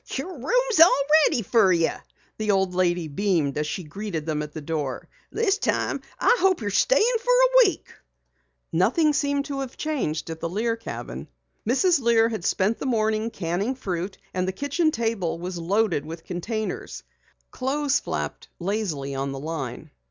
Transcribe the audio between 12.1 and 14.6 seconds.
had spent the morning canning fruit, and the